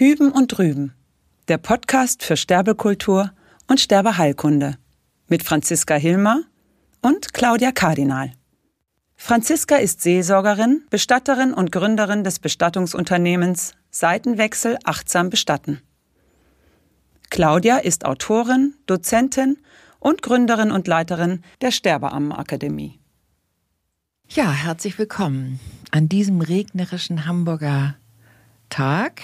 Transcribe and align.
Hüben 0.00 0.32
und 0.32 0.56
Drüben, 0.56 0.94
der 1.48 1.58
Podcast 1.58 2.22
für 2.22 2.38
Sterbekultur 2.38 3.32
und 3.66 3.80
Sterbeheilkunde 3.80 4.78
mit 5.28 5.42
Franziska 5.42 5.94
Hilmer 5.94 6.40
und 7.02 7.34
Claudia 7.34 7.70
Kardinal. 7.70 8.32
Franziska 9.14 9.76
ist 9.76 10.00
Seelsorgerin, 10.00 10.84
Bestatterin 10.88 11.52
und 11.52 11.70
Gründerin 11.70 12.24
des 12.24 12.38
Bestattungsunternehmens 12.38 13.74
Seitenwechsel 13.90 14.78
achtsam 14.84 15.28
bestatten. 15.28 15.82
Claudia 17.28 17.76
ist 17.76 18.06
Autorin, 18.06 18.76
Dozentin 18.86 19.58
und 19.98 20.22
Gründerin 20.22 20.70
und 20.70 20.88
Leiterin 20.88 21.42
der 21.60 21.72
Sterbeammenakademie. 21.72 22.98
Ja, 24.30 24.50
herzlich 24.50 24.98
willkommen 24.98 25.60
an 25.90 26.08
diesem 26.08 26.40
regnerischen 26.40 27.26
Hamburger 27.26 27.96
Tag. 28.70 29.20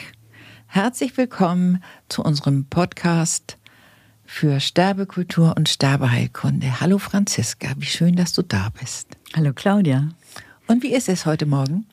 Herzlich 0.69 1.17
willkommen 1.17 1.83
zu 2.09 2.23
unserem 2.23 2.67
Podcast 2.67 3.57
für 4.27 4.61
Sterbekultur 4.61 5.55
und 5.57 5.69
Sterbeheilkunde. 5.69 6.81
Hallo 6.81 6.99
Franziska, 6.99 7.69
wie 7.79 7.87
schön, 7.87 8.17
dass 8.17 8.33
du 8.33 8.43
da 8.43 8.71
bist. 8.79 9.09
Hallo 9.35 9.53
Claudia. 9.55 10.11
Und 10.67 10.83
wie 10.83 10.93
ist 10.93 11.09
es 11.09 11.25
heute 11.25 11.47
Morgen? 11.47 11.87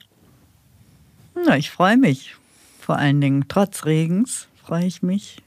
Na, 1.46 1.56
ich 1.56 1.70
freue 1.70 1.98
mich. 1.98 2.36
Vor 2.80 2.98
allen 2.98 3.22
Dingen 3.22 3.46
trotz 3.48 3.86
Regens 3.86 4.48
freue 4.62 4.86
ich 4.86 5.02
mich, 5.02 5.38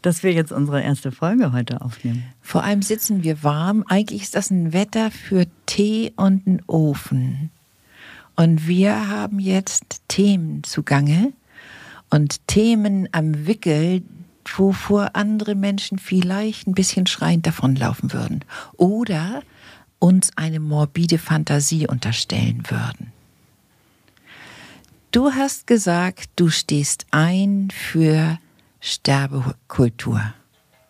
dass 0.00 0.24
wir 0.24 0.32
jetzt 0.32 0.50
unsere 0.50 0.82
erste 0.82 1.12
Folge 1.12 1.52
heute 1.52 1.82
aufnehmen. 1.82 2.24
Vor 2.40 2.64
allem 2.64 2.82
sitzen 2.82 3.22
wir 3.22 3.44
warm. 3.44 3.84
Eigentlich 3.86 4.22
ist 4.22 4.34
das 4.34 4.50
ein 4.50 4.72
Wetter 4.72 5.12
für 5.12 5.46
Tee 5.66 6.12
und 6.16 6.46
einen 6.46 6.62
Ofen. 6.66 7.50
Und 8.34 8.66
wir 8.66 9.08
haben 9.08 9.38
jetzt 9.38 10.00
Themen 10.08 10.64
zugange 10.64 11.32
und 12.12 12.46
Themen 12.46 13.08
am 13.12 13.46
Wickel, 13.46 14.02
wovor 14.56 15.16
andere 15.16 15.54
Menschen 15.54 15.98
vielleicht 15.98 16.66
ein 16.66 16.74
bisschen 16.74 17.06
schreiend 17.06 17.46
davonlaufen 17.46 18.12
würden. 18.12 18.44
Oder 18.76 19.42
uns 19.98 20.30
eine 20.36 20.60
morbide 20.60 21.16
Fantasie 21.16 21.86
unterstellen 21.86 22.64
würden. 22.68 23.12
Du 25.10 25.32
hast 25.32 25.66
gesagt, 25.66 26.28
du 26.36 26.50
stehst 26.50 27.06
ein 27.12 27.70
für 27.70 28.38
Sterbekultur. 28.80 30.34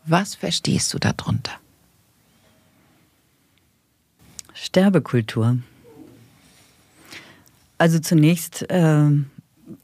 Was 0.04 0.34
verstehst 0.34 0.92
du 0.92 0.98
darunter? 0.98 1.52
Sterbekultur. 4.54 5.58
Also 7.78 8.00
zunächst, 8.00 8.68
äh, 8.70 9.10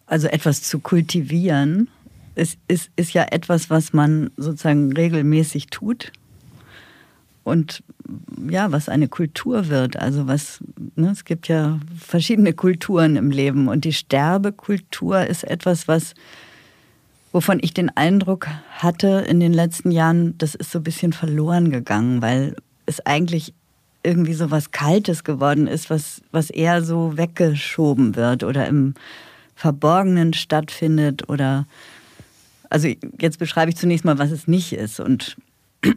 also 0.08 0.26
etwas 0.26 0.62
zu 0.62 0.80
kultivieren, 0.80 1.88
ist, 2.34 2.58
ist, 2.68 2.90
ist 2.96 3.12
ja 3.12 3.26
etwas, 3.30 3.70
was 3.70 3.92
man 3.92 4.30
sozusagen 4.36 4.92
regelmäßig 4.92 5.66
tut 5.68 6.12
und 7.44 7.82
ja, 8.48 8.72
was 8.72 8.88
eine 8.88 9.08
Kultur 9.08 9.68
wird. 9.68 9.96
Also 9.96 10.26
was, 10.26 10.60
ne, 10.96 11.10
es 11.10 11.24
gibt 11.24 11.48
ja 11.48 11.78
verschiedene 11.98 12.52
Kulturen 12.52 13.16
im 13.16 13.30
Leben 13.30 13.68
und 13.68 13.84
die 13.84 13.92
Sterbekultur 13.92 15.26
ist 15.26 15.44
etwas, 15.44 15.88
was 15.88 16.14
wovon 17.32 17.58
ich 17.60 17.74
den 17.74 17.94
Eindruck 17.94 18.46
hatte 18.70 19.24
in 19.28 19.40
den 19.40 19.52
letzten 19.52 19.90
Jahren, 19.90 20.36
das 20.38 20.54
ist 20.54 20.70
so 20.70 20.78
ein 20.78 20.84
bisschen 20.84 21.12
verloren 21.12 21.70
gegangen, 21.70 22.22
weil 22.22 22.56
es 22.86 23.04
eigentlich 23.04 23.52
irgendwie 24.02 24.32
so 24.32 24.50
was 24.50 24.70
Kaltes 24.70 25.24
geworden 25.24 25.66
ist, 25.66 25.90
was, 25.90 26.22
was 26.30 26.50
eher 26.50 26.82
so 26.82 27.16
weggeschoben 27.18 28.16
wird 28.16 28.44
oder 28.44 28.66
im 28.66 28.94
Verborgenen 29.58 30.34
stattfindet 30.34 31.28
oder 31.28 31.66
also 32.70 32.86
jetzt 33.18 33.40
beschreibe 33.40 33.70
ich 33.70 33.76
zunächst 33.76 34.04
mal, 34.04 34.16
was 34.16 34.30
es 34.30 34.46
nicht 34.46 34.72
ist 34.72 35.00
und 35.00 35.36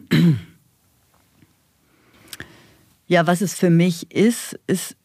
ja, 3.06 3.24
was 3.28 3.40
es 3.40 3.54
für 3.54 3.70
mich 3.70 4.10
ist, 4.10 4.58
ist 4.66 4.96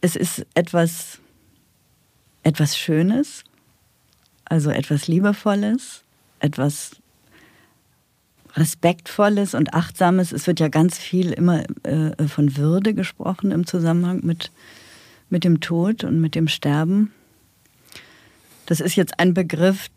es 0.00 0.16
ist 0.16 0.46
etwas 0.54 1.18
etwas 2.44 2.78
Schönes, 2.78 3.44
also 4.46 4.70
etwas 4.70 5.06
Liebevolles, 5.06 6.02
etwas 6.40 6.92
Respektvolles 8.54 9.52
und 9.54 9.74
Achtsames. 9.74 10.32
Es 10.32 10.46
wird 10.46 10.60
ja 10.60 10.68
ganz 10.68 10.96
viel 10.96 11.30
immer 11.30 11.64
äh, 11.82 12.26
von 12.26 12.56
Würde 12.56 12.94
gesprochen 12.94 13.50
im 13.50 13.66
Zusammenhang 13.66 14.20
mit, 14.24 14.50
mit 15.28 15.44
dem 15.44 15.60
Tod 15.60 16.04
und 16.04 16.22
mit 16.22 16.34
dem 16.34 16.48
Sterben. 16.48 17.12
Das 18.66 18.80
ist 18.80 18.96
jetzt 18.96 19.18
ein 19.18 19.34
Begriff, 19.34 19.88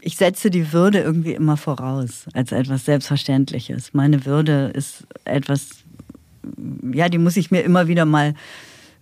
ich 0.00 0.16
setze 0.16 0.50
die 0.50 0.72
Würde 0.72 1.00
irgendwie 1.00 1.34
immer 1.34 1.56
voraus 1.56 2.26
als 2.32 2.52
etwas 2.52 2.84
Selbstverständliches. 2.84 3.92
Meine 3.92 4.24
Würde 4.24 4.72
ist 4.74 5.06
etwas, 5.24 5.68
ja, 6.92 7.08
die 7.08 7.18
muss 7.18 7.36
ich 7.36 7.50
mir 7.50 7.62
immer 7.62 7.88
wieder 7.88 8.04
mal 8.04 8.34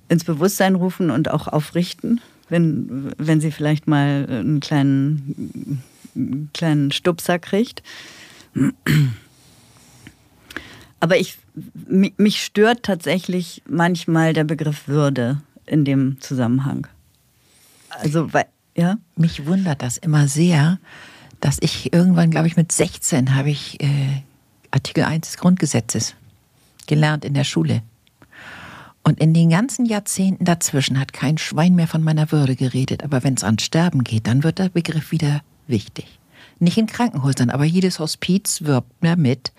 ins 0.09 0.25
Bewusstsein 0.25 0.75
rufen 0.75 1.11
und 1.11 1.31
auch 1.31 1.47
aufrichten 1.47 2.21
wenn, 2.51 3.13
wenn 3.17 3.41
sie 3.41 3.51
vielleicht 3.51 3.87
mal 3.87 4.27
einen 4.29 4.61
kleinen, 4.61 5.83
kleinen 6.53 6.91
Stupser 6.91 7.39
kriegt. 7.39 7.83
Aber 10.99 11.17
ich, 11.17 11.39
mich 11.87 12.43
stört 12.43 12.83
tatsächlich 12.83 13.63
manchmal 13.67 14.35
der 14.35 14.45
Begriff 14.45 14.89
Würde 14.89 15.41
in 15.65 15.85
dem 15.85 16.21
Zusammenhang. 16.21 16.87
Also, 18.01 18.33
weil, 18.33 18.47
ja? 18.77 18.99
Mich 19.17 19.47
wundert 19.47 19.83
das 19.83 19.97
immer 19.97 20.29
sehr, 20.29 20.79
dass 21.41 21.59
ich 21.61 21.93
irgendwann, 21.93 22.31
glaube 22.31 22.47
ich, 22.47 22.57
mit 22.57 22.73
16 22.73 23.35
habe 23.35 23.51
ich 23.51 23.81
äh, 23.83 24.23
Artikel 24.71 25.05
1 25.05 25.27
des 25.27 25.37
Grundgesetzes 25.39 26.15
gelernt 26.87 27.25
in 27.25 27.35
der 27.35 27.45
Schule. 27.45 27.83
Und 29.03 29.19
in 29.19 29.33
den 29.33 29.49
ganzen 29.49 29.87
Jahrzehnten 29.87 30.45
dazwischen 30.45 31.01
hat 31.01 31.13
kein 31.13 31.39
Schwein 31.39 31.75
mehr 31.75 31.89
von 31.89 32.03
meiner 32.03 32.31
Würde 32.33 32.55
geredet. 32.55 33.03
Aber 33.03 33.25
wenn 33.25 33.35
es 33.35 33.45
ans 33.45 33.63
Sterben 33.63 34.05
geht, 34.05 34.27
dann 34.27 34.45
wird 34.45 34.59
der 34.59 34.69
Begriff 34.69 35.11
wieder 35.11 35.41
wichtig. 35.67 36.19
Nicht 36.59 36.77
in 36.77 36.87
Krankenhäusern, 36.87 37.49
aber 37.49 37.65
jedes 37.65 37.99
Hospiz 37.99 38.63
wirbt 38.63 38.93
damit, 39.01 39.53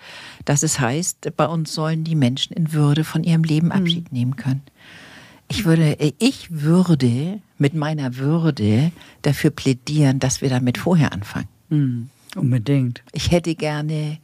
dass 0.44 0.62
es 0.62 0.78
heißt, 0.78 1.36
bei 1.36 1.46
uns 1.46 1.72
sollen 1.72 2.04
die 2.04 2.14
Menschen 2.14 2.52
in 2.52 2.72
Würde 2.72 3.02
von 3.02 3.24
ihrem 3.24 3.42
Leben 3.42 3.72
hm. 3.72 3.82
Abschied 3.82 4.12
nehmen 4.12 4.36
können. 4.36 4.62
Ich 5.48 5.64
würde, 5.64 5.96
ich 6.18 6.46
würde 6.50 7.40
mit 7.62 7.74
meiner 7.74 8.16
Würde 8.16 8.92
dafür 9.22 9.50
plädieren, 9.50 10.18
dass 10.18 10.42
wir 10.42 10.50
damit 10.50 10.76
vorher 10.76 11.12
anfangen. 11.12 11.48
Mhm. 11.70 12.10
Unbedingt. 12.34 13.02
Ich 13.12 13.30
hätte 13.30 13.54
gerne, 13.54 14.18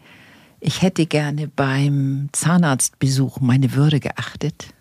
ich 0.60 0.82
hätte 0.82 1.06
gerne 1.06 1.48
beim 1.48 2.28
Zahnarztbesuch 2.32 3.40
meine 3.40 3.72
Würde 3.72 4.00
geachtet 4.00 4.74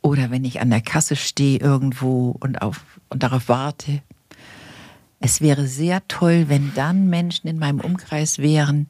oder 0.00 0.30
wenn 0.30 0.44
ich 0.44 0.60
an 0.60 0.70
der 0.70 0.80
Kasse 0.80 1.16
stehe 1.16 1.58
irgendwo 1.58 2.36
und, 2.40 2.62
auf, 2.62 2.84
und 3.08 3.22
darauf 3.22 3.48
warte. 3.48 4.02
Es 5.20 5.40
wäre 5.40 5.66
sehr 5.66 6.06
toll, 6.08 6.44
wenn 6.48 6.72
dann 6.74 7.08
Menschen 7.08 7.48
in 7.48 7.58
meinem 7.58 7.80
Umkreis 7.80 8.38
wären, 8.38 8.88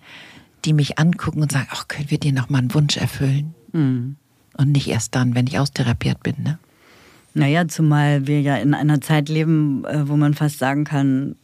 die 0.65 0.72
mich 0.72 0.99
angucken 0.99 1.43
und 1.43 1.53
sagen, 1.53 1.69
ach, 1.71 1.88
können 1.88 2.10
wir 2.10 2.19
dir 2.19 2.33
noch 2.33 2.49
mal 2.49 2.59
einen 2.59 2.75
Wunsch 2.75 2.97
erfüllen? 2.97 3.54
Mhm. 3.72 4.16
Und 4.56 4.72
nicht 4.72 4.88
erst 4.88 5.15
dann, 5.15 5.34
wenn 5.34 5.47
ich 5.47 5.59
austherapiert 5.59 6.22
bin. 6.22 6.34
Ne? 6.43 6.59
Naja, 7.34 7.67
zumal 7.67 8.28
wir 8.28 8.41
ja 8.41 8.56
in 8.56 8.75
einer 8.75 9.00
Zeit 9.00 9.28
leben, 9.28 9.84
äh, 9.84 10.09
wo 10.09 10.17
man 10.17 10.34
fast 10.34 10.59
sagen 10.59 10.84
kann, 10.84 11.34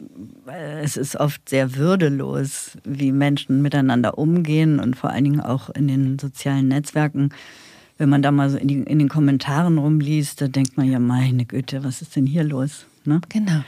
äh, 0.47 0.81
es 0.81 0.95
ist 0.95 1.17
oft 1.17 1.49
sehr 1.49 1.75
würdelos, 1.75 2.77
wie 2.85 3.11
Menschen 3.11 3.61
miteinander 3.61 4.17
umgehen 4.17 4.79
und 4.79 4.95
vor 4.95 5.09
allen 5.09 5.25
Dingen 5.25 5.41
auch 5.41 5.69
in 5.69 5.87
den 5.87 6.17
sozialen 6.17 6.69
Netzwerken 6.69 7.29
wenn 8.01 8.09
man 8.09 8.23
da 8.23 8.31
mal 8.31 8.49
so 8.49 8.57
in, 8.57 8.67
die, 8.67 8.79
in 8.79 8.97
den 8.97 9.09
Kommentaren 9.09 9.77
rumliest, 9.77 10.41
da 10.41 10.47
denkt 10.47 10.75
man 10.75 10.89
ja, 10.89 10.97
meine 10.97 11.45
Güte, 11.45 11.83
was 11.83 12.01
ist 12.01 12.15
denn 12.15 12.25
hier 12.25 12.43
los? 12.43 12.87
Ne? 13.05 13.21
Genau. 13.29 13.63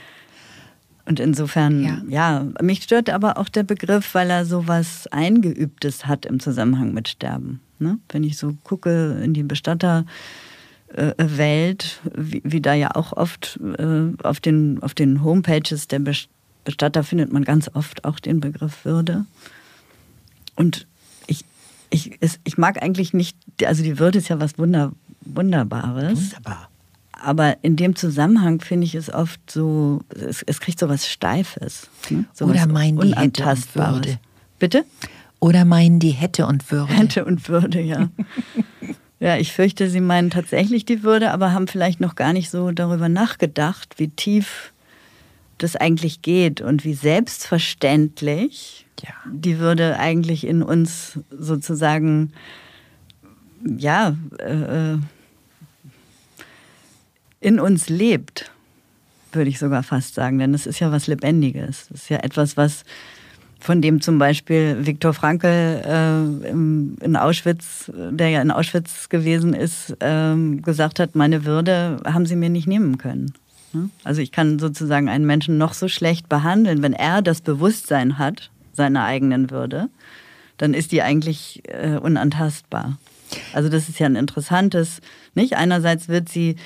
Und 1.06 1.20
insofern, 1.20 1.84
ja. 1.84 2.02
ja, 2.08 2.46
mich 2.60 2.82
stört 2.82 3.10
aber 3.10 3.38
auch 3.38 3.48
der 3.48 3.62
Begriff, 3.62 4.12
weil 4.12 4.30
er 4.30 4.44
so 4.44 4.66
was 4.66 5.06
Eingeübtes 5.06 6.06
hat 6.06 6.26
im 6.26 6.40
Zusammenhang 6.40 6.92
mit 6.92 7.06
Sterben. 7.06 7.60
Ne? 7.78 8.00
Wenn 8.08 8.24
ich 8.24 8.36
so 8.36 8.56
gucke 8.64 9.20
in 9.22 9.34
die 9.34 9.44
Bestatterwelt, 10.94 12.00
wie, 12.14 12.40
wie, 12.44 12.60
da 12.60 12.74
ja 12.74 12.94
auch 12.94 13.12
oft 13.12 13.58
äh, 13.78 14.12
auf, 14.22 14.40
den, 14.40 14.82
auf 14.82 14.94
den 14.94 15.22
Homepages 15.22 15.88
der 15.88 16.00
Bestatter 16.64 17.02
findet 17.02 17.32
man 17.32 17.44
ganz 17.44 17.70
oft 17.74 18.04
auch 18.04 18.20
den 18.20 18.40
Begriff 18.40 18.84
Würde. 18.84 19.26
Und 20.56 20.86
ich, 21.90 22.16
es, 22.20 22.40
ich 22.44 22.58
mag 22.58 22.82
eigentlich 22.82 23.12
nicht, 23.12 23.36
also 23.64 23.82
die 23.82 23.98
Würde 23.98 24.18
ist 24.18 24.28
ja 24.28 24.40
was 24.40 24.58
Wunder, 24.58 24.92
Wunderbares. 25.20 26.18
Wunderbar. 26.18 26.68
Aber 27.12 27.56
in 27.62 27.76
dem 27.76 27.96
Zusammenhang 27.96 28.60
finde 28.60 28.86
ich 28.86 28.94
es 28.94 29.12
oft 29.12 29.40
so, 29.50 30.00
es, 30.08 30.42
es 30.42 30.60
kriegt 30.60 30.78
so 30.78 30.88
was 30.88 31.08
Steifes. 31.08 31.88
Ne? 32.10 32.24
So 32.34 32.46
Oder 32.46 32.66
meinen 32.66 33.00
die 33.00 33.14
Hätte 33.14 33.44
und 33.44 33.74
Würde. 33.74 34.18
Bitte? 34.58 34.84
Oder 35.40 35.64
meinen 35.64 36.00
die 36.00 36.10
Hätte 36.10 36.46
und 36.46 36.70
Würde. 36.70 36.92
Hätte 36.92 37.24
und 37.24 37.48
Würde, 37.48 37.80
ja. 37.80 38.08
ja, 39.24 39.38
ich 39.38 39.54
fürchte, 39.54 39.88
sie 39.88 40.02
meinen 40.02 40.28
tatsächlich 40.28 40.84
die 40.84 41.02
Würde, 41.02 41.30
aber 41.30 41.52
haben 41.52 41.66
vielleicht 41.66 41.98
noch 41.98 42.14
gar 42.14 42.34
nicht 42.34 42.50
so 42.50 42.72
darüber 42.72 43.08
nachgedacht, 43.08 43.94
wie 43.96 44.08
tief 44.08 44.74
das 45.56 45.76
eigentlich 45.76 46.20
geht 46.20 46.60
und 46.60 46.84
wie 46.84 46.92
selbstverständlich 46.92 48.84
Ja. 49.02 49.14
die 49.24 49.58
Würde 49.58 49.98
eigentlich 49.98 50.46
in 50.46 50.62
uns 50.62 51.18
sozusagen, 51.30 52.34
ja, 53.64 54.14
äh, 54.40 54.98
in 57.40 57.60
uns 57.60 57.88
lebt, 57.88 58.50
würde 59.32 59.48
ich 59.48 59.58
sogar 59.58 59.82
fast 59.82 60.14
sagen. 60.14 60.38
Denn 60.38 60.52
es 60.52 60.66
ist 60.66 60.80
ja 60.80 60.92
was 60.92 61.06
Lebendiges. 61.06 61.88
Es 61.94 62.02
ist 62.02 62.10
ja 62.10 62.18
etwas, 62.18 62.58
was 62.58 62.84
von 63.64 63.80
dem 63.80 64.02
zum 64.02 64.18
Beispiel 64.18 64.76
Viktor 64.84 65.14
Frankl 65.14 65.46
äh, 65.46 66.48
im, 66.50 66.98
in 67.00 67.16
Auschwitz, 67.16 67.90
der 67.96 68.28
ja 68.28 68.42
in 68.42 68.50
Auschwitz 68.50 69.08
gewesen 69.08 69.54
ist, 69.54 69.96
ähm, 70.00 70.60
gesagt 70.60 71.00
hat, 71.00 71.14
meine 71.14 71.46
Würde 71.46 71.98
haben 72.04 72.26
sie 72.26 72.36
mir 72.36 72.50
nicht 72.50 72.66
nehmen 72.66 72.98
können. 72.98 73.32
Ne? 73.72 73.88
Also 74.04 74.20
ich 74.20 74.32
kann 74.32 74.58
sozusagen 74.58 75.08
einen 75.08 75.24
Menschen 75.24 75.56
noch 75.56 75.72
so 75.72 75.88
schlecht 75.88 76.28
behandeln, 76.28 76.82
wenn 76.82 76.92
er 76.92 77.22
das 77.22 77.40
Bewusstsein 77.40 78.18
hat 78.18 78.50
seiner 78.74 79.04
eigenen 79.04 79.50
Würde, 79.50 79.88
dann 80.58 80.74
ist 80.74 80.92
die 80.92 81.00
eigentlich 81.00 81.62
äh, 81.66 81.96
unantastbar. 81.96 82.98
Also 83.54 83.70
das 83.70 83.88
ist 83.88 83.98
ja 83.98 84.04
ein 84.06 84.16
interessantes, 84.16 85.00
nicht? 85.34 85.56
Einerseits 85.56 86.08
wird 86.08 86.28
sie 86.28 86.50
äh, 86.50 86.56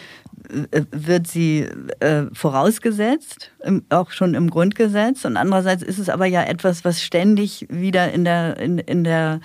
wird 0.91 1.27
sie 1.27 1.67
äh, 2.01 2.25
vorausgesetzt, 2.33 3.51
im, 3.65 3.85
auch 3.89 4.11
schon 4.11 4.35
im 4.35 4.51
Grundgesetz, 4.51 5.25
und 5.25 5.37
andererseits 5.37 5.83
ist 5.83 5.99
es 5.99 6.09
aber 6.09 6.27
ja 6.27 6.43
etwas, 6.43 6.85
was 6.85 7.03
ständig 7.03 7.67
wieder 7.71 8.13
in 8.13 8.25
der 8.25 8.57
in, 8.59 8.79
in 8.79 9.05
der 9.05 9.41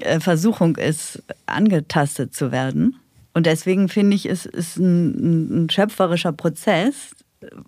äh, 0.00 0.20
Versuchung 0.20 0.76
ist, 0.76 1.22
angetastet 1.46 2.34
zu 2.34 2.52
werden. 2.52 2.96
Und 3.34 3.46
deswegen 3.46 3.88
finde 3.88 4.16
ich, 4.16 4.26
es 4.26 4.46
ist 4.46 4.78
ein, 4.78 5.64
ein 5.64 5.70
schöpferischer 5.70 6.32
Prozess 6.32 7.14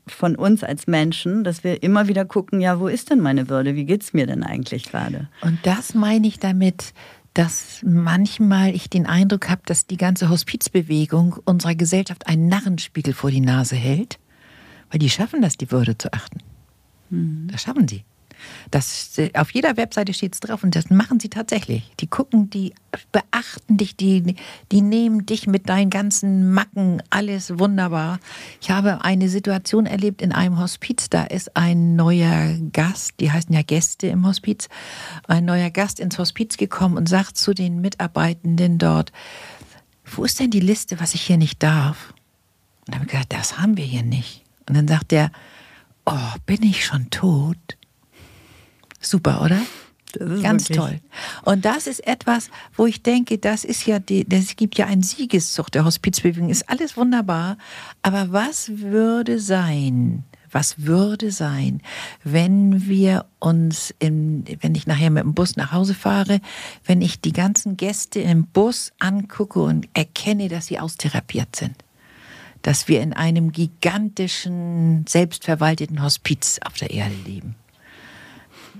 von 0.06 0.34
uns 0.34 0.64
als 0.64 0.86
Menschen, 0.86 1.44
dass 1.44 1.62
wir 1.62 1.82
immer 1.82 2.08
wieder 2.08 2.24
gucken, 2.24 2.60
ja, 2.60 2.80
wo 2.80 2.88
ist 2.88 3.10
denn 3.10 3.20
meine 3.20 3.48
Würde? 3.48 3.74
Wie 3.74 3.84
geht's 3.84 4.12
mir 4.12 4.26
denn 4.26 4.42
eigentlich 4.42 4.84
gerade? 4.84 5.28
Und 5.42 5.58
das 5.64 5.94
meine 5.94 6.26
ich 6.26 6.38
damit, 6.38 6.94
dass 7.38 7.84
manchmal 7.84 8.74
ich 8.74 8.90
den 8.90 9.06
Eindruck 9.06 9.48
habe, 9.48 9.62
dass 9.64 9.86
die 9.86 9.96
ganze 9.96 10.28
Hospizbewegung 10.28 11.36
unserer 11.44 11.76
Gesellschaft 11.76 12.26
einen 12.26 12.48
Narrenspiegel 12.48 13.14
vor 13.14 13.30
die 13.30 13.40
Nase 13.40 13.76
hält, 13.76 14.18
weil 14.90 14.98
die 14.98 15.08
schaffen 15.08 15.40
das, 15.40 15.56
die 15.56 15.70
Würde 15.70 15.96
zu 15.96 16.12
achten. 16.12 16.40
Das 17.46 17.62
schaffen 17.62 17.86
sie. 17.86 18.02
Das, 18.70 19.16
auf 19.34 19.50
jeder 19.52 19.76
Webseite 19.76 20.12
steht 20.12 20.34
es 20.34 20.40
drauf 20.40 20.62
und 20.64 20.74
das 20.74 20.90
machen 20.90 21.20
sie 21.20 21.28
tatsächlich. 21.28 21.90
Die 22.00 22.06
gucken, 22.06 22.50
die 22.50 22.74
beachten 23.12 23.76
dich, 23.76 23.96
die, 23.96 24.36
die 24.72 24.80
nehmen 24.80 25.26
dich 25.26 25.46
mit 25.46 25.68
deinen 25.68 25.90
ganzen 25.90 26.52
Macken, 26.52 27.02
alles 27.10 27.58
wunderbar. 27.58 28.18
Ich 28.60 28.70
habe 28.70 29.04
eine 29.04 29.28
Situation 29.28 29.86
erlebt 29.86 30.22
in 30.22 30.32
einem 30.32 30.58
Hospiz, 30.58 31.08
da 31.10 31.24
ist 31.24 31.56
ein 31.56 31.96
neuer 31.96 32.56
Gast, 32.72 33.14
die 33.20 33.30
heißen 33.30 33.54
ja 33.54 33.62
Gäste 33.62 34.08
im 34.08 34.26
Hospiz, 34.26 34.68
ein 35.26 35.44
neuer 35.44 35.70
Gast 35.70 36.00
ins 36.00 36.18
Hospiz 36.18 36.56
gekommen 36.56 36.96
und 36.96 37.08
sagt 37.08 37.36
zu 37.36 37.54
den 37.54 37.80
Mitarbeitenden 37.80 38.78
dort, 38.78 39.12
wo 40.04 40.24
ist 40.24 40.40
denn 40.40 40.50
die 40.50 40.60
Liste, 40.60 41.00
was 41.00 41.14
ich 41.14 41.22
hier 41.22 41.36
nicht 41.36 41.62
darf? 41.62 42.14
Und 42.86 42.94
dann 42.94 42.94
habe 42.96 43.04
ich 43.06 43.12
gesagt, 43.12 43.32
das 43.32 43.58
haben 43.58 43.76
wir 43.76 43.84
hier 43.84 44.02
nicht. 44.02 44.44
Und 44.68 44.76
dann 44.76 44.88
sagt 44.88 45.10
der, 45.10 45.30
oh, 46.06 46.36
bin 46.46 46.62
ich 46.62 46.84
schon 46.84 47.10
tot? 47.10 47.77
Super, 49.00 49.42
oder? 49.42 49.60
Ganz 50.42 50.68
wirklich- 50.70 50.78
toll. 50.78 51.00
Und 51.44 51.64
das 51.64 51.86
ist 51.86 52.06
etwas, 52.06 52.50
wo 52.74 52.86
ich 52.86 53.02
denke, 53.02 53.38
das 53.38 53.64
ist 53.64 53.86
ja 53.86 53.98
die, 53.98 54.26
das 54.26 54.56
gibt 54.56 54.78
ja 54.78 54.86
einen 54.86 55.02
Siegeszug 55.02 55.70
der 55.70 55.84
Hospizbewegung, 55.84 56.48
ist 56.48 56.68
alles 56.70 56.96
wunderbar. 56.96 57.58
Aber 58.02 58.32
was 58.32 58.70
würde 58.78 59.38
sein, 59.38 60.24
was 60.50 60.86
würde 60.86 61.30
sein, 61.30 61.82
wenn 62.24 62.86
wir 62.88 63.26
uns, 63.38 63.94
im, 63.98 64.44
wenn 64.60 64.74
ich 64.74 64.86
nachher 64.86 65.10
mit 65.10 65.24
dem 65.24 65.34
Bus 65.34 65.56
nach 65.56 65.72
Hause 65.72 65.94
fahre, 65.94 66.40
wenn 66.84 67.02
ich 67.02 67.20
die 67.20 67.32
ganzen 67.32 67.76
Gäste 67.76 68.20
im 68.20 68.46
Bus 68.46 68.92
angucke 68.98 69.60
und 69.60 69.88
erkenne, 69.92 70.48
dass 70.48 70.66
sie 70.68 70.78
austherapiert 70.78 71.54
sind? 71.54 71.76
Dass 72.62 72.88
wir 72.88 73.02
in 73.02 73.12
einem 73.12 73.52
gigantischen, 73.52 75.04
selbstverwalteten 75.06 76.02
Hospiz 76.02 76.58
auf 76.64 76.74
der 76.74 76.90
Erde 76.90 77.14
leben 77.26 77.56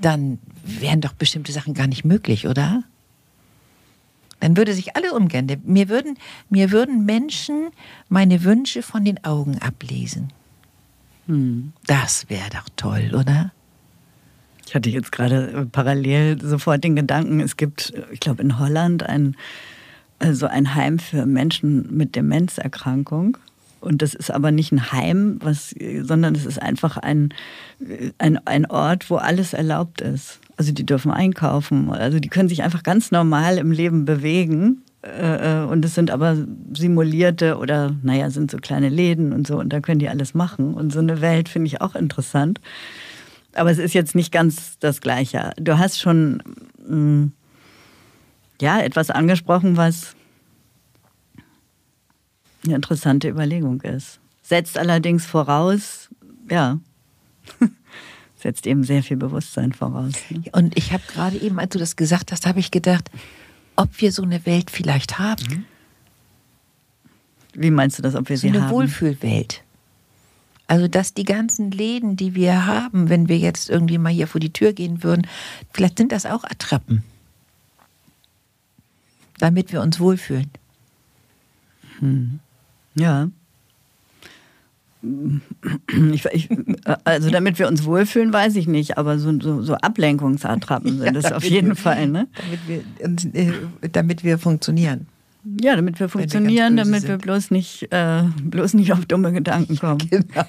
dann 0.01 0.39
wären 0.65 1.01
doch 1.01 1.13
bestimmte 1.13 1.53
Sachen 1.53 1.75
gar 1.75 1.87
nicht 1.87 2.05
möglich, 2.05 2.47
oder? 2.47 2.83
Dann 4.41 4.57
würde 4.57 4.75
sich 4.75 4.97
alle 4.97 5.15
umkehren. 5.15 5.51
Mir 5.65 5.89
würden, 5.89 6.17
mir 6.49 6.71
würden 6.71 7.05
Menschen 7.05 7.71
meine 8.09 8.45
Wünsche 8.45 8.83
von 8.83 9.05
den 9.05 9.25
Augen 9.25 9.59
ablesen. 9.59 10.33
Das 11.87 12.31
wäre 12.31 12.49
doch 12.51 12.69
toll, 12.77 13.13
oder? 13.15 13.53
Ich 14.67 14.75
hatte 14.75 14.91
jetzt 14.91 15.13
gerade 15.13 15.51
äh, 15.51 15.65
parallel 15.65 16.41
sofort 16.43 16.85
den 16.85 16.95
Gedanken, 16.95 17.41
es 17.41 17.57
gibt, 17.57 17.95
äh, 17.95 18.05
ich 18.13 18.21
glaube, 18.21 18.43
in 18.43 18.59
Holland 18.59 19.03
ein, 19.03 19.35
also 20.19 20.47
ein 20.47 20.75
Heim 20.75 20.99
für 20.99 21.25
Menschen 21.25 21.97
mit 21.97 22.15
Demenzerkrankung. 22.15 23.39
Und 23.81 24.03
das 24.03 24.15
ist 24.15 24.31
aber 24.31 24.51
nicht 24.51 24.73
ein 24.73 24.93
Heim, 24.93 25.39
was, 25.43 25.75
sondern 26.03 26.35
es 26.35 26.47
ist 26.47 26.61
einfach 26.61 26.97
ein, 26.97 27.33
ein, 28.19 28.39
ein 28.47 28.67
Ort, 28.67 29.09
wo 29.11 29.17
alles 29.17 29.53
erlaubt 29.53 30.01
ist. 30.01 30.41
Also 30.57 30.73
die 30.73 30.85
dürfen 30.85 31.13
einkaufen, 31.13 31.91
also 31.91 32.19
die 32.19 32.29
können 32.29 32.49
sich 32.49 32.63
einfach 32.63 32.83
ganz 32.83 33.11
normal 33.13 33.59
im 33.59 33.71
Leben 33.71 34.05
bewegen. 34.05 34.83
Äh, 35.03 35.63
äh, 35.63 35.65
Und 35.65 35.85
es 35.85 35.95
sind 35.95 36.11
aber 36.11 36.37
simulierte 36.73 37.59
oder, 37.59 37.95
naja, 38.03 38.31
sind 38.31 38.51
so 38.51 38.57
kleine 38.59 38.89
Läden 38.89 39.33
und 39.33 39.47
so 39.47 39.59
und 39.59 39.73
da 39.73 39.81
können 39.81 40.01
die 40.01 40.09
alles 40.09 40.35
machen. 40.35 40.75
Und 40.75 40.93
so 40.93 40.99
eine 40.99 41.21
Welt 41.21 41.49
finde 41.49 41.69
ich 41.69 41.81
auch 41.81 41.95
interessant. 41.95 42.61
Aber 43.55 43.71
es 43.71 43.79
ist 43.79 43.95
jetzt 43.95 44.15
nicht 44.15 44.33
ganz 44.33 44.79
das 44.81 45.01
Gleiche. 45.01 45.53
Du 45.57 45.79
hast 45.79 46.01
schon 46.01 46.43
mh, 46.87 47.29
ja, 48.61 48.81
etwas 48.81 49.11
angesprochen, 49.11 49.77
was 49.77 50.17
eine 52.69 52.77
interessante 52.77 53.29
Überlegung 53.29 53.81
ist. 53.83 54.21
Setzt 54.43 54.79
allerdings 54.79 55.27
voraus, 55.27 56.09
ja, 56.51 56.79
setzt 58.37 58.67
eben 58.67 58.85
sehr 58.85 59.03
viel 59.03 59.17
Bewusstsein 59.17 59.73
voraus. 59.73 60.13
Ne? 60.31 60.45
Und 60.53 60.77
ich 60.77 60.93
habe 60.93 61.03
gerade 61.09 61.37
eben, 61.39 61.59
als 61.59 61.71
du 61.71 61.79
das 61.79 61.97
gesagt 61.97 62.33
hast, 62.33 62.47
habe 62.47 62.61
ich 62.61 62.71
gedacht, 62.71 63.11
ob 63.77 64.01
wir 64.01 64.13
so 64.13 64.23
eine 64.23 64.45
Welt 64.47 64.71
vielleicht 64.71 65.19
haben. 65.19 65.67
Wie 67.55 67.71
meinst 67.71 67.99
du 67.99 68.03
das, 68.03 68.15
ob 68.15 68.29
wir 68.29 68.37
So 68.37 68.43
sie 68.43 68.49
eine 68.49 68.63
haben? 68.65 68.71
Wohlfühlwelt. 68.71 69.63
Also, 70.67 70.87
dass 70.87 71.15
die 71.15 71.25
ganzen 71.25 71.71
Läden, 71.71 72.17
die 72.17 72.35
wir 72.35 72.67
haben, 72.67 73.09
wenn 73.09 73.29
wir 73.29 73.39
jetzt 73.39 73.71
irgendwie 73.71 73.97
mal 73.97 74.13
hier 74.13 74.27
vor 74.27 74.41
die 74.41 74.53
Tür 74.53 74.75
gehen 74.75 75.03
würden, 75.03 75.27
vielleicht 75.73 75.97
sind 75.97 76.13
das 76.13 76.27
auch 76.27 76.45
Attrappen. 76.45 77.03
Damit 79.39 79.73
wir 79.73 79.81
uns 79.81 79.99
wohlfühlen. 79.99 80.51
Ja. 82.99 83.29
Ich, 86.13 86.25
ich, 86.33 86.49
also 87.05 87.31
damit 87.31 87.59
wir 87.61 87.69
uns 87.69 87.85
wohlfühlen, 87.85 88.33
weiß 88.33 88.57
ich 88.57 88.67
nicht, 88.67 88.99
aber 88.99 89.19
so, 89.21 89.39
so, 89.41 89.63
so 89.63 89.75
Ablenkungsattrappen 89.75 90.99
sind 90.99 91.15
Ja, 91.15 91.21
es 91.21 91.31
auf 91.33 91.45
jeden 91.45 91.69
wir- 91.69 91.77
Fall. 91.77 92.09
Ne? 92.09 92.27
Damit 92.37 92.61
wir, 92.67 92.83
äh, 93.41 93.53
damit 93.93 94.25
wir 94.25 94.39
funktionieren. 94.39 95.07
Ja, 95.63 95.77
damit 95.77 95.95
wir 96.01 96.07
wir 96.07 96.09
funktionieren, 96.11 96.75
böse 96.75 96.85
damit 96.91 97.03
wir 97.05 97.11
sind. 97.11 97.23
bloß 97.23 97.51
nicht, 97.53 97.87
äh, 97.93 98.25
bloß 98.43 98.75
nicht 98.75 98.93
auf 98.93 99.07
dumme 99.07 99.33
Gedanken 99.33 99.77
kommen. 99.81 99.99
Genau. 100.11 100.27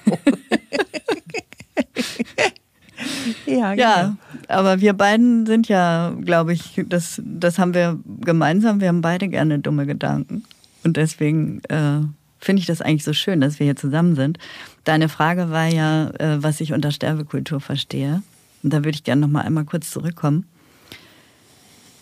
ja, 3.46 3.74
genau. 3.74 3.76
Ja, 3.76 4.16
aber 4.48 4.80
wir 4.80 4.92
beiden 4.94 5.46
sind 5.46 5.68
ja, 5.68 6.12
glaube 6.20 6.52
ich, 6.52 6.82
das, 6.88 7.22
das 7.24 7.58
haben 7.60 7.72
wir 7.72 7.98
gemeinsam. 8.20 8.80
Wir 8.80 8.88
haben 8.88 9.00
beide 9.00 9.28
gerne 9.28 9.60
dumme 9.60 9.86
Gedanken. 9.86 10.42
Und 10.82 10.96
deswegen 10.96 11.60
äh, 11.68 12.00
finde 12.40 12.60
ich 12.60 12.66
das 12.66 12.80
eigentlich 12.80 13.04
so 13.04 13.12
schön, 13.12 13.40
dass 13.40 13.58
wir 13.58 13.64
hier 13.64 13.76
zusammen 13.76 14.14
sind. 14.16 14.38
Deine 14.84 15.08
Frage 15.08 15.50
war 15.50 15.66
ja, 15.66 16.10
äh, 16.18 16.42
was 16.42 16.60
ich 16.60 16.72
unter 16.72 16.90
Sterbekultur 16.90 17.60
verstehe. 17.60 18.22
Und 18.62 18.72
da 18.72 18.78
würde 18.78 18.90
ich 18.90 19.04
gerne 19.04 19.20
noch 19.22 19.28
mal 19.28 19.42
einmal 19.42 19.64
kurz 19.64 19.90
zurückkommen. 19.90 20.46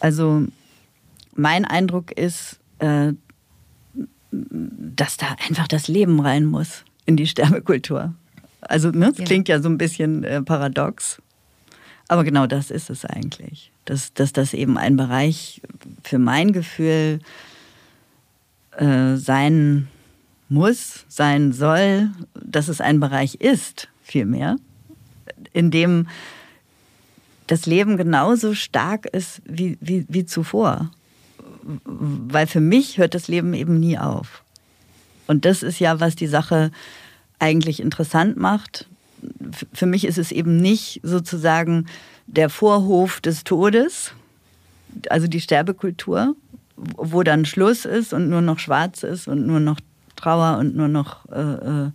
Also 0.01 0.45
mein 1.35 1.65
Eindruck 1.65 2.13
ist, 2.13 2.59
äh, 2.79 3.13
dass 4.31 5.17
da 5.17 5.27
einfach 5.49 5.69
das 5.69 5.89
Leben 5.89 6.21
rein 6.21 6.45
muss 6.45 6.85
in 7.07 7.17
die 7.17 7.27
Sterbekultur. 7.27 8.15
Also 8.61 8.91
ne, 8.91 9.09
das 9.11 9.19
Ja. 9.19 9.25
klingt 9.25 9.49
ja 9.49 9.61
so 9.61 9.69
ein 9.69 9.79
bisschen 9.79 10.25
äh, 10.25 10.43
paradox. 10.43 11.21
Aber 12.09 12.25
genau 12.25 12.47
das 12.47 12.71
ist 12.71 12.91
es 12.91 13.05
eigentlich. 13.05 13.71
Dass, 13.85 14.13
dass 14.15 14.33
das 14.33 14.55
eben 14.55 14.79
ein 14.79 14.97
Bereich 14.97 15.61
für 16.03 16.19
mein 16.19 16.53
Gefühl 16.53 17.21
äh, 18.77 19.17
sein 19.17 19.89
muss, 20.49 21.05
sein 21.09 21.53
soll, 21.53 22.11
dass 22.35 22.69
es 22.69 22.81
ein 22.81 23.01
Bereich 23.01 23.37
ist, 23.37 23.89
vielmehr, 24.03 24.57
in 25.53 25.71
dem 25.71 26.09
das 27.47 27.67
Leben 27.67 27.97
genauso 27.97 28.55
stark 28.55 29.07
ist 29.07 29.41
wie, 29.47 29.79
wie, 29.81 30.07
wie 30.09 30.27
zuvor. 30.27 30.91
Weil 31.85 32.47
für 32.47 32.61
mich 32.61 32.99
hört 32.99 33.15
das 33.15 33.29
Leben 33.29 33.55
eben 33.55 33.81
nie 33.81 33.99
auf. 33.99 34.43
Und 35.27 35.45
das 35.45 35.63
ist 35.63 35.79
ja, 35.79 36.01
was 36.01 36.15
die 36.15 36.27
Sache 36.27 36.71
eigentlich 37.39 37.81
interessant 37.81 38.37
macht, 38.37 38.87
für 39.73 39.87
mich 39.87 40.05
ist 40.05 40.19
es 40.19 40.33
eben 40.33 40.59
nicht 40.59 41.01
sozusagen 41.03 41.87
der 42.27 42.51
Vorhof 42.51 43.21
des 43.21 43.45
Todes, 43.45 44.13
also 45.11 45.27
die 45.27 45.41
Sterbekultur, 45.41 46.37
wo 46.77 47.23
dann 47.23 47.45
Schluss 47.45 47.85
ist 47.85 48.13
und 48.13 48.29
nur 48.29 48.41
noch 48.41 48.59
Schwarz 48.59 49.03
ist 49.03 49.29
und 49.29 49.47
nur 49.47 49.61
noch 49.61 49.81
Trauer 50.19 50.59
und 50.59 50.77
nur 50.77 50.89
noch 50.89 51.27
äh, 51.31 51.41
äh 51.41 51.91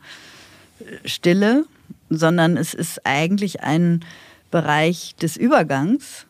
Stille, 1.06 1.65
sondern 2.10 2.58
es 2.58 2.74
ist 2.74 3.06
eigentlich 3.06 3.62
ein 3.62 4.03
Bereich 4.51 5.15
des 5.15 5.38
Übergangs. 5.38 6.25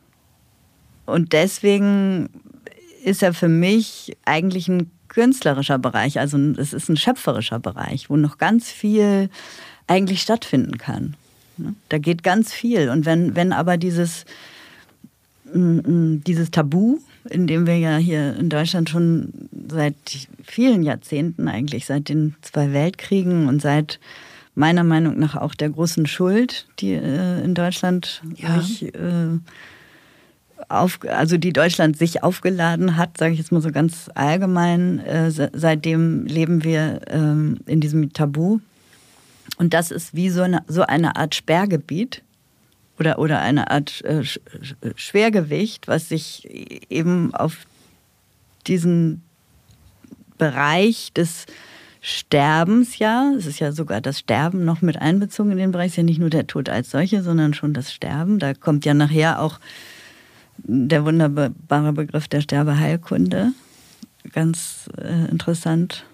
Und 1.06 1.34
deswegen 1.34 2.30
ist 3.04 3.24
er 3.24 3.34
für 3.34 3.50
mich 3.50 4.16
eigentlich 4.26 4.68
ein 4.68 4.92
künstlerischer 5.10 5.78
Bereich, 5.78 6.20
also 6.20 6.38
es 6.58 6.74
ist 6.74 6.90
ein 6.90 6.98
schöpferischer 6.98 7.60
Bereich, 7.60 8.10
wo 8.10 8.16
noch 8.16 8.38
ganz 8.38 8.70
viel 8.70 9.30
eigentlich 9.88 10.22
stattfinden 10.22 10.78
kann. 10.78 11.16
Ne? 11.58 11.76
Da 11.90 12.00
geht 12.00 12.24
ganz 12.24 12.52
viel. 12.52 12.90
Und 12.90 13.06
wenn, 13.06 13.36
wenn 13.36 13.54
aber 13.54 13.78
dieses, 13.78 14.26
mm, 15.54 15.60
mm, 15.60 16.24
dieses 16.26 16.52
Tabu, 16.52 17.00
in 17.30 17.48
dem 17.48 17.68
wir 17.68 17.78
ja 17.78 17.98
hier 17.98 18.36
in 18.38 18.50
Deutschland 18.50 18.90
schon 18.90 19.43
seit 19.70 19.96
vielen 20.44 20.84
Jahrzehnten 20.84 21.48
eigentlich, 21.48 21.86
seit 21.86 22.10
den 22.10 22.36
zwei 22.42 22.74
Weltkriegen 22.74 23.48
und 23.48 23.62
seit 23.62 24.00
meiner 24.56 24.84
Meinung 24.84 25.18
nach 25.20 25.36
auch 25.36 25.56
der 25.56 25.70
großen 25.70 26.06
Schuld, 26.06 26.68
die 26.80 26.94
äh, 26.94 27.44
in 27.44 27.56
Deutschland 27.56 28.22
ja. 28.36 28.62
sich, 28.62 28.94
äh, 28.94 29.40
auf, 30.70 31.00
also 31.08 31.38
die 31.38 31.54
Deutschland 31.54 31.98
sich 31.98 32.24
aufgeladen 32.24 32.96
hat, 32.98 33.18
sage 33.18 33.34
ich 33.34 33.40
jetzt 33.40 33.52
mal 33.52 33.62
so 33.62 33.72
ganz 33.72 34.10
allgemein. 34.14 35.00
Äh, 35.00 35.32
seitdem 35.54 36.26
leben 36.26 36.64
wir 36.64 37.02
ähm, 37.08 37.60
in 37.66 37.82
diesem 37.82 38.14
Tabu 38.14 38.60
und 39.58 39.74
das 39.74 39.92
ist 39.92 40.16
wie 40.16 40.30
so 40.30 40.42
eine, 40.42 40.64
so 40.68 40.84
eine 40.84 41.16
Art 41.16 41.36
Sperrgebiet 41.36 42.22
oder, 43.00 43.20
oder 43.20 43.40
eine 43.40 43.72
Art 43.72 44.04
äh, 44.04 44.24
Schwergewicht, 44.96 45.88
was 45.88 46.10
sich 46.10 46.48
eben 46.90 47.34
auf 47.34 47.58
diesen 48.68 49.24
Bereich 50.38 51.14
des 51.14 51.46
Sterbens 52.06 53.00
ja, 53.00 53.32
es 53.38 53.46
ist 53.46 53.60
ja 53.60 53.72
sogar 53.72 54.02
das 54.02 54.20
Sterben 54.20 54.66
noch 54.66 54.82
mit 54.82 55.02
einbezogen 55.02 55.52
in 55.52 55.58
den 55.58 55.72
Bereich, 55.72 55.88
es 55.88 55.94
ist 55.94 55.98
ja 55.98 56.04
nicht 56.04 56.20
nur 56.20 56.30
der 56.30 56.48
Tod 56.48 56.68
als 56.68 56.92
solche, 56.92 57.24
sondern 57.24 57.54
schon 57.54 57.74
das 57.74 57.94
Sterben. 57.94 58.40
Da 58.40 58.54
kommt 58.54 58.84
ja 58.84 58.94
nachher 58.94 59.42
auch 59.42 59.60
der 60.58 61.06
wunderbare 61.06 61.94
Begriff 61.94 62.28
der 62.28 62.42
Sterbeheilkunde, 62.42 63.54
ganz 64.34 64.90
äh, 64.98 65.32
interessant 65.32 66.06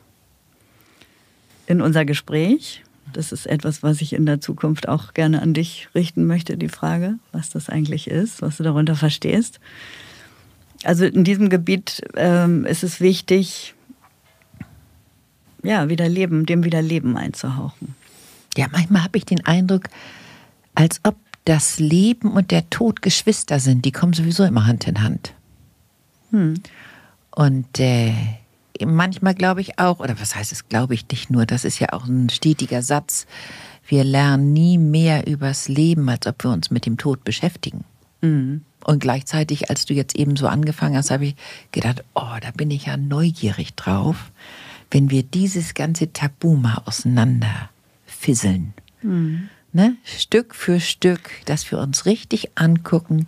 in 1.66 1.82
unser 1.82 2.06
Gespräch. 2.06 2.84
Das 3.12 3.32
ist 3.32 3.48
etwas, 3.48 3.82
was 3.82 4.02
ich 4.02 4.14
in 4.14 4.28
der 4.28 4.42
Zukunft 4.42 4.88
auch 4.88 5.16
gerne 5.16 5.42
an 5.42 5.56
dich 5.56 5.90
richten 5.96 6.28
möchte, 6.28 6.56
die 6.56 6.70
Frage, 6.70 7.16
was 7.32 7.50
das 7.50 7.68
eigentlich 7.68 8.08
ist, 8.08 8.44
was 8.44 8.58
du 8.58 8.64
darunter 8.64 8.96
verstehst. 8.96 9.60
Also 10.84 11.06
in 11.06 11.24
diesem 11.24 11.50
Gebiet 11.50 12.02
ähm, 12.16 12.66
ist 12.66 12.84
es 12.84 13.02
wichtig, 13.02 13.74
ja, 15.64 15.90
wieder 15.90 16.08
Leben, 16.08 16.46
dem 16.46 16.64
wieder 16.64 16.82
Leben 16.82 17.18
einzuhauchen. 17.18 17.96
Ja, 18.58 18.68
manchmal 18.72 19.04
habe 19.04 19.18
ich 19.18 19.26
den 19.26 19.46
Eindruck, 19.46 19.84
als 20.76 21.00
ob 21.04 21.16
das 21.46 21.80
Leben 21.80 22.32
und 22.32 22.52
der 22.52 22.70
Tod 22.70 23.02
Geschwister 23.02 23.60
sind. 23.60 23.86
Die 23.86 23.92
kommen 23.92 24.14
sowieso 24.14 24.44
immer 24.44 24.66
Hand 24.66 24.88
in 24.88 25.02
Hand. 25.02 25.34
Hm. 26.32 26.56
Und 27.32 27.80
äh, 27.80 28.14
manchmal 28.86 29.34
glaube 29.34 29.62
ich 29.62 29.80
auch, 29.80 30.00
oder 30.00 30.20
was 30.20 30.36
heißt 30.36 30.52
es, 30.52 30.70
glaube 30.70 30.94
ich 30.94 31.06
nicht 31.10 31.30
nur, 31.30 31.46
das 31.46 31.66
ist 31.66 31.80
ja 31.80 31.94
auch 31.94 32.06
ein 32.06 32.30
stetiger 32.30 32.82
Satz, 32.82 33.26
wir 33.88 34.04
lernen 34.04 34.54
nie 34.54 34.78
mehr 34.78 35.26
übers 35.26 35.68
Leben, 35.68 36.10
als 36.10 36.28
ob 36.28 36.44
wir 36.44 36.52
uns 36.52 36.70
mit 36.70 36.86
dem 36.86 36.98
Tod 36.98 37.24
beschäftigen. 37.24 37.84
Mhm. 38.22 38.64
Und 38.84 39.00
gleichzeitig, 39.00 39.70
als 39.70 39.86
du 39.86 39.94
jetzt 39.94 40.16
eben 40.16 40.36
so 40.36 40.48
angefangen 40.48 40.96
hast, 40.96 41.12
habe 41.12 41.28
ich 41.28 41.36
gedacht, 41.72 42.04
oh, 42.14 42.38
da 42.42 42.52
bin 42.52 42.72
ich 42.72 42.86
ja 42.86 42.98
neugierig 42.98 43.76
drauf, 43.76 44.32
wenn 44.92 45.10
wir 45.10 45.24
dieses 45.24 45.74
ganze 45.74 46.12
Tabu 46.14 46.56
mal 46.56 46.82
auseinander 46.86 47.70
fisseln. 48.06 48.74
Mhm. 49.02 49.50
Ne? 49.72 49.98
Stück 50.04 50.56
für 50.56 50.80
Stück, 50.80 51.30
dass 51.46 51.70
wir 51.72 51.80
uns 51.80 52.06
richtig 52.06 52.50
angucken, 52.56 53.28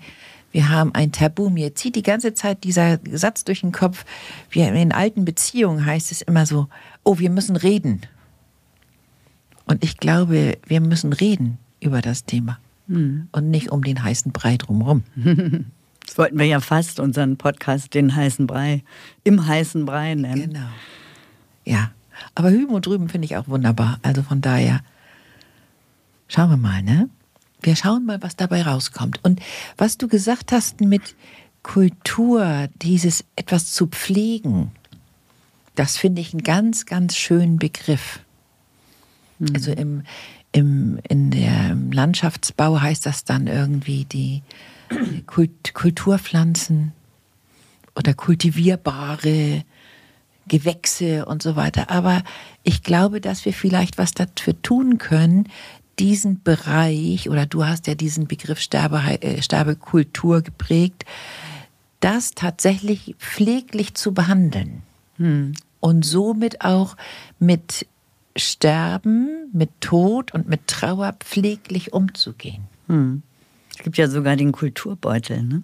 wir 0.52 0.70
haben 0.70 0.94
ein 0.94 1.12
Tabu. 1.12 1.50
Mir 1.50 1.76
zieht 1.76 1.96
die 1.96 2.04
ganze 2.04 2.34
Zeit 2.34 2.64
dieser 2.64 3.00
Satz 3.12 3.46
durch 3.46 3.62
den 3.62 3.72
Kopf. 3.72 4.06
Wir, 4.50 4.72
in 4.74 4.92
alten 4.92 5.26
Beziehungen 5.26 5.86
heißt 5.86 6.12
es 6.12 6.22
immer 6.22 6.46
so, 6.46 6.68
oh, 7.04 7.20
wir 7.20 7.30
müssen 7.30 7.56
reden. 7.56 8.02
Und 9.66 9.84
ich 9.84 9.98
glaube, 9.98 10.58
wir 10.66 10.82
müssen 10.82 11.14
reden 11.14 11.58
über 11.80 12.02
das 12.02 12.26
Thema 12.26 12.60
hm. 12.88 13.30
und 13.32 13.50
nicht 13.50 13.72
um 13.72 13.84
den 13.84 14.04
heißen 14.04 14.32
Brei 14.32 14.58
drumherum. 14.58 15.04
Das 16.04 16.18
wollten 16.18 16.40
wir 16.40 16.46
ja 16.46 16.60
fast 16.60 17.00
unseren 17.00 17.38
Podcast 17.38 17.94
den 17.94 18.14
heißen 18.14 18.46
Brei 18.46 18.84
im 19.24 19.46
heißen 19.46 19.86
Brei 19.86 20.16
nennen. 20.16 20.52
Genau. 20.52 20.68
Ja, 21.66 21.92
aber 22.36 22.52
hüben 22.52 22.74
und 22.74 22.86
drüben 22.86 23.10
finde 23.10 23.26
ich 23.26 23.38
auch 23.38 23.48
wunderbar. 23.48 24.00
Also 24.04 24.24
von 24.24 24.42
daher 24.42 24.82
schauen 26.28 26.50
wir 26.50 26.58
mal, 26.58 26.82
ne? 26.82 27.10
Wir 27.62 27.76
schauen 27.76 28.06
mal, 28.06 28.22
was 28.24 28.36
dabei 28.36 28.64
rauskommt. 28.64 29.20
Und 29.24 29.40
was 29.78 29.98
du 29.98 30.08
gesagt 30.08 30.52
hast 30.52 30.82
mit 30.82 31.16
Kultur, 31.62 32.70
dieses 32.82 33.24
etwas 33.36 33.72
zu 33.72 33.88
pflegen, 33.88 34.72
das 35.76 35.98
finde 35.98 36.22
ich 36.22 36.34
einen 36.34 36.44
ganz, 36.44 36.86
ganz 36.86 37.16
schönen 37.16 37.60
Begriff. 37.60 38.20
Mhm. 39.40 39.48
Also 39.54 39.72
im, 39.72 40.04
im, 40.52 41.00
in 41.08 41.32
der 41.32 41.76
Landschaftsbau 41.92 42.82
heißt 42.82 43.06
das 43.06 43.24
dann 43.24 43.48
irgendwie 43.48 44.06
die 44.06 44.42
Kult, 45.28 45.74
Kulturpflanzen 45.74 46.94
oder 47.96 48.14
kultivierbare 48.14 49.64
Gewächse 50.52 51.26
und 51.26 51.42
so 51.42 51.56
weiter. 51.56 51.90
Aber 51.90 52.24
ich 52.64 52.84
glaube, 52.84 53.22
dass 53.22 53.46
wir 53.46 53.54
vielleicht 53.54 53.98
was 53.98 54.12
dafür 54.12 54.62
tun 54.62 54.98
können, 54.98 55.48
diesen 55.98 56.44
Bereich, 56.44 57.30
oder 57.30 57.46
du 57.46 57.66
hast 57.66 57.88
ja 57.88 57.96
diesen 57.96 58.28
Begriff 58.28 58.60
Sterbe, 58.60 58.98
äh, 59.22 59.42
Sterbekultur 59.42 60.42
geprägt, 60.42 61.06
das 62.02 62.32
tatsächlich 62.32 63.16
pfleglich 63.18 63.94
zu 63.94 64.14
behandeln. 64.14 64.82
Hm. 65.18 65.54
Und 65.80 66.04
somit 66.04 66.66
auch 66.66 66.98
mit 67.40 67.88
Sterben, 68.36 69.50
mit 69.54 69.70
Tod 69.80 70.34
und 70.34 70.50
mit 70.50 70.68
Trauer 70.68 71.14
pfleglich 71.14 71.94
umzugehen. 71.94 72.64
Hm. 72.88 73.24
Es 73.78 73.84
gibt 73.84 73.98
ja 73.98 74.10
sogar 74.10 74.36
den 74.36 74.52
Kulturbeutel, 74.52 75.44
ne? 75.44 75.64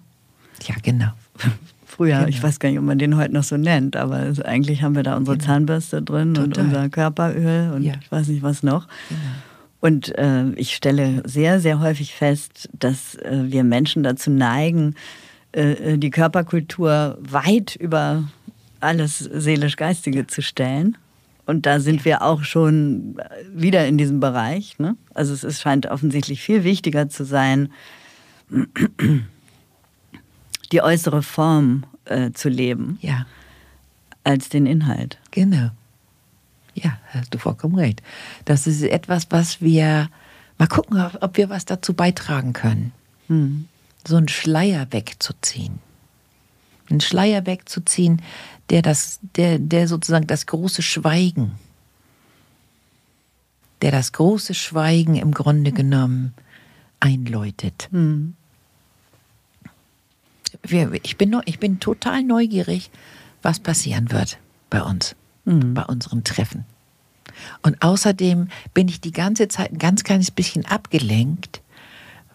Ja, 0.66 0.76
genau. 0.82 1.10
Früher, 1.98 2.18
genau. 2.18 2.28
ich 2.28 2.40
weiß 2.40 2.60
gar 2.60 2.68
nicht, 2.68 2.78
ob 2.78 2.84
man 2.84 2.98
den 2.98 3.16
heute 3.16 3.34
noch 3.34 3.42
so 3.42 3.56
nennt, 3.56 3.96
aber 3.96 4.32
eigentlich 4.44 4.82
haben 4.82 4.94
wir 4.94 5.02
da 5.02 5.16
unsere 5.16 5.36
genau. 5.36 5.48
Zahnbürste 5.48 6.00
drin 6.00 6.32
Total. 6.32 6.46
und 6.46 6.58
unser 6.58 6.88
Körperöl 6.90 7.72
und 7.72 7.82
ja. 7.82 7.94
ich 8.00 8.10
weiß 8.10 8.28
nicht 8.28 8.44
was 8.44 8.62
noch. 8.62 8.86
Genau. 9.08 9.20
Und 9.80 10.16
äh, 10.16 10.48
ich 10.52 10.76
stelle 10.76 11.24
sehr, 11.26 11.58
sehr 11.58 11.80
häufig 11.80 12.14
fest, 12.14 12.68
dass 12.72 13.16
äh, 13.16 13.46
wir 13.46 13.64
Menschen 13.64 14.04
dazu 14.04 14.30
neigen, 14.30 14.94
äh, 15.50 15.98
die 15.98 16.10
Körperkultur 16.10 17.18
weit 17.20 17.74
über 17.74 18.28
alles 18.78 19.18
seelisch-geistige 19.18 20.28
zu 20.28 20.40
stellen. 20.40 20.96
Und 21.46 21.66
da 21.66 21.80
sind 21.80 22.04
wir 22.04 22.22
auch 22.22 22.44
schon 22.44 23.16
wieder 23.52 23.88
in 23.88 23.98
diesem 23.98 24.20
Bereich. 24.20 24.78
Ne? 24.78 24.96
Also 25.14 25.34
es 25.34 25.42
ist, 25.42 25.60
scheint 25.60 25.86
offensichtlich 25.86 26.42
viel 26.42 26.62
wichtiger 26.62 27.08
zu 27.08 27.24
sein, 27.24 27.70
die 30.72 30.82
äußere 30.82 31.22
Form 31.22 31.84
äh, 32.04 32.32
zu 32.32 32.48
leben, 32.48 32.98
ja. 33.00 33.26
als 34.24 34.48
den 34.48 34.66
Inhalt. 34.66 35.18
Genau. 35.30 35.70
Ja, 36.74 36.98
hast 37.08 37.34
du 37.34 37.38
vollkommen 37.38 37.74
recht. 37.74 38.02
Das 38.44 38.66
ist 38.66 38.82
etwas, 38.82 39.26
was 39.30 39.60
wir 39.60 40.08
mal 40.58 40.68
gucken, 40.68 41.02
ob 41.20 41.36
wir 41.36 41.48
was 41.48 41.64
dazu 41.64 41.94
beitragen 41.94 42.52
können. 42.52 42.92
Hm. 43.28 43.68
So 44.06 44.16
einen 44.16 44.28
Schleier 44.28 44.86
wegzuziehen. 44.90 45.80
Einen 46.88 47.00
Schleier 47.00 47.46
wegzuziehen, 47.46 48.22
der 48.70 48.82
das, 48.82 49.18
der, 49.36 49.58
der 49.58 49.88
sozusagen 49.88 50.26
das 50.26 50.46
große 50.46 50.82
Schweigen, 50.82 51.52
der 53.82 53.90
das 53.90 54.12
große 54.12 54.54
Schweigen 54.54 55.16
im 55.16 55.32
Grunde 55.32 55.72
genommen 55.72 56.34
einläutet. 57.00 57.88
Hm. 57.90 58.34
Wir, 60.62 60.92
ich, 61.02 61.16
bin, 61.16 61.36
ich 61.44 61.58
bin 61.58 61.80
total 61.80 62.22
neugierig, 62.22 62.90
was 63.42 63.60
passieren 63.60 64.10
wird 64.10 64.38
bei 64.70 64.82
uns 64.82 65.14
mhm. 65.48 65.74
bei 65.74 65.84
unseren 65.84 66.24
Treffen. 66.24 66.64
Und 67.62 67.82
außerdem 67.82 68.48
bin 68.74 68.88
ich 68.88 69.00
die 69.00 69.12
ganze 69.12 69.48
Zeit 69.48 69.72
ein 69.72 69.78
ganz 69.78 70.04
kleines 70.04 70.30
bisschen 70.30 70.64
abgelenkt, 70.66 71.62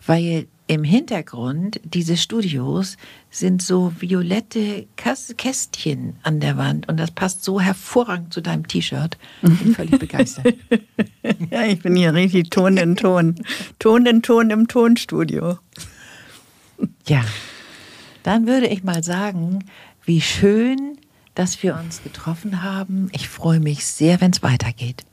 weil 0.05 0.47
im 0.67 0.85
Hintergrund 0.85 1.81
dieses 1.83 2.23
Studios 2.23 2.95
sind 3.29 3.61
so 3.61 3.93
violette 3.99 4.87
Kästchen 4.95 6.15
an 6.23 6.39
der 6.39 6.55
Wand 6.55 6.87
und 6.87 6.97
das 6.97 7.11
passt 7.11 7.43
so 7.43 7.59
hervorragend 7.59 8.33
zu 8.33 8.41
deinem 8.41 8.65
T-Shirt. 8.65 9.17
Bin 9.41 9.75
völlig 9.75 9.99
begeistert. 9.99 10.55
ja, 11.51 11.65
ich 11.65 11.81
bin 11.81 11.97
hier 11.97 12.13
richtig 12.13 12.49
Ton 12.49 12.77
in 12.77 12.95
Ton. 12.95 13.35
Ton 13.77 14.05
in 14.05 14.21
Ton 14.21 14.49
im 14.51 14.67
Tonstudio. 14.69 15.59
Ja, 17.07 17.25
dann 18.23 18.47
würde 18.47 18.67
ich 18.67 18.83
mal 18.83 19.03
sagen, 19.03 19.65
wie 20.05 20.21
schön, 20.21 20.97
dass 21.35 21.61
wir 21.63 21.75
uns 21.75 22.03
getroffen 22.03 22.63
haben. 22.63 23.09
Ich 23.11 23.29
freue 23.29 23.59
mich 23.59 23.85
sehr, 23.85 24.21
wenn 24.21 24.31
es 24.31 24.43
weitergeht. 24.43 25.03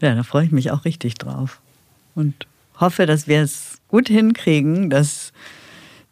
Ja, 0.00 0.14
da 0.14 0.22
freue 0.22 0.46
ich 0.46 0.52
mich 0.52 0.70
auch 0.70 0.84
richtig 0.84 1.14
drauf. 1.14 1.60
Und 2.14 2.46
hoffe, 2.78 3.06
dass 3.06 3.26
wir 3.26 3.42
es 3.42 3.78
gut 3.88 4.08
hinkriegen, 4.08 4.90
dass 4.90 5.32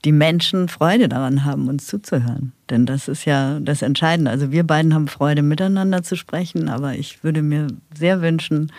die 0.04 0.12
Menschen 0.12 0.68
Freude 0.68 1.08
daran 1.08 1.44
haben, 1.44 1.68
uns 1.68 1.86
zuzuhören. 1.86 2.52
Denn 2.70 2.86
das 2.86 3.08
ist 3.08 3.24
ja 3.24 3.58
das 3.60 3.82
Entscheidende. 3.82 4.30
Also 4.30 4.52
wir 4.52 4.64
beiden 4.64 4.94
haben 4.94 5.08
Freude, 5.08 5.42
miteinander 5.42 6.02
zu 6.02 6.16
sprechen, 6.16 6.68
aber 6.68 6.94
ich 6.94 7.24
würde 7.24 7.42
mir 7.42 7.68
sehr 7.94 8.20
wünschen, 8.22 8.70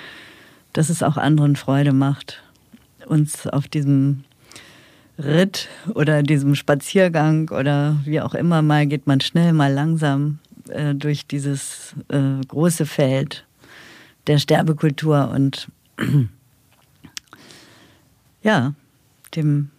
dass 0.72 0.90
es 0.90 1.04
auch 1.04 1.18
anderen 1.18 1.56
Freude 1.56 1.92
macht, 1.92 2.42
uns 3.06 3.48
auf 3.48 3.68
diesem 3.68 4.24
Ritt 5.20 5.68
oder 5.94 6.24
diesem 6.24 6.56
Spaziergang 6.56 7.50
oder 7.50 7.98
wie 8.06 8.22
auch 8.22 8.34
immer, 8.34 8.62
mal 8.62 8.88
geht 8.88 9.06
man 9.06 9.20
schnell, 9.20 9.52
mal 9.54 9.72
langsam 9.72 10.40
äh, 10.70 10.96
durch 10.96 11.28
dieses 11.28 11.94
äh, 12.08 12.40
große 12.48 12.86
Feld 12.86 13.46
der 14.28 14.38
Sterbekultur 14.38 15.30
und 15.30 15.68
ja, 18.44 18.74
dem, 19.36 19.70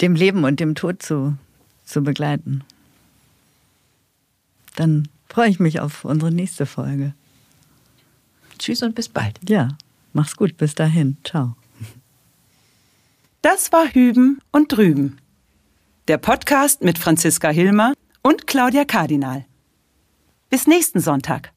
dem 0.00 0.14
Leben 0.16 0.44
und 0.44 0.58
dem 0.58 0.74
Tod 0.74 1.02
zu, 1.02 1.36
zu 1.84 2.02
begleiten. 2.02 2.64
Dann 4.74 5.08
freue 5.28 5.48
ich 5.48 5.60
mich 5.60 5.80
auf 5.80 6.04
unsere 6.04 6.32
nächste 6.32 6.66
Folge. 6.66 7.14
Tschüss 8.58 8.82
und 8.82 8.94
bis 8.94 9.08
bald. 9.08 9.38
Ja, 9.48 9.68
mach's 10.12 10.36
gut. 10.36 10.56
Bis 10.56 10.74
dahin. 10.74 11.16
Ciao. 11.24 11.54
Das 13.44 13.72
war 13.72 13.88
Hüben 13.88 14.40
und 14.52 14.72
Drüben. 14.72 15.18
Der 16.08 16.16
Podcast 16.16 16.82
mit 16.82 16.96
Franziska 16.96 17.50
Hilmer 17.50 17.92
und 18.22 18.46
Claudia 18.46 18.86
Kardinal. 18.86 19.44
Bis 20.48 20.66
nächsten 20.66 20.98
Sonntag. 20.98 21.53